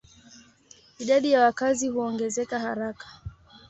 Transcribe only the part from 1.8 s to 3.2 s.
huongezeka haraka.